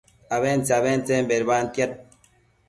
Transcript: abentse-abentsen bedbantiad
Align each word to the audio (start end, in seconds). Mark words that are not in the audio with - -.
abentse-abentsen 0.37 1.29
bedbantiad 1.29 1.91